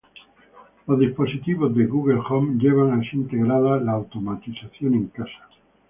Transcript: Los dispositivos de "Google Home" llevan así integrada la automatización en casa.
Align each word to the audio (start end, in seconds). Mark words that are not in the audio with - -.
Los 0.87 0.97
dispositivos 0.99 1.75
de 1.75 1.85
"Google 1.85 2.23
Home" 2.27 2.57
llevan 2.57 2.99
así 2.99 3.15
integrada 3.17 3.79
la 3.79 3.91
automatización 3.91 4.95
en 4.95 5.09
casa. 5.09 5.47